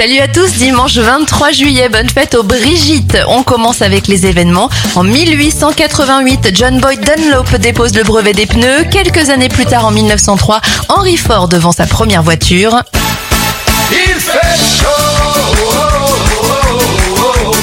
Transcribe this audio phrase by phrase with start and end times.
[0.00, 3.18] Salut à tous, dimanche 23 juillet, bonne fête aux Brigitte.
[3.28, 4.70] On commence avec les événements.
[4.94, 8.84] En 1888, John Boyd Dunlop dépose le brevet des pneus.
[8.90, 12.82] Quelques années plus tard, en 1903, Henry Ford vend sa première voiture.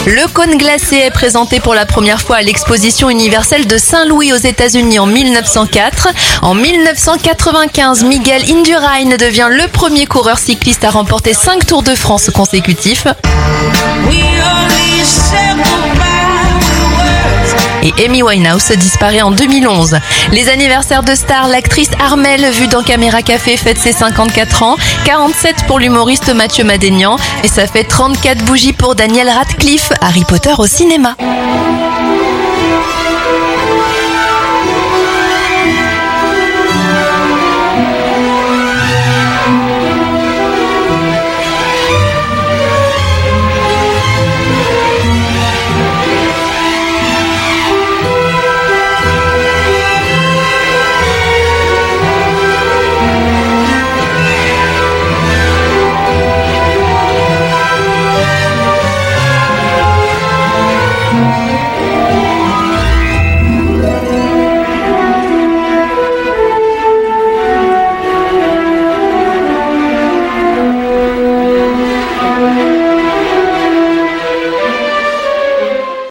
[0.10, 4.38] Le cône glacé est présenté pour la première fois à l'exposition universelle de Saint-Louis aux
[4.38, 6.08] États-Unis en 1904.
[6.44, 12.30] En 1995, Miguel Indurain devient le premier coureur cycliste à remporter 5 Tours de France
[12.30, 13.06] consécutifs.
[18.04, 19.98] Amy Winehouse disparaît en 2011.
[20.32, 25.66] Les anniversaires de stars, l'actrice Armel, vue dans Caméra Café, fête ses 54 ans, 47
[25.68, 30.66] pour l'humoriste Mathieu Madénian, et ça fait 34 bougies pour Daniel Radcliffe, Harry Potter au
[30.66, 31.16] cinéma.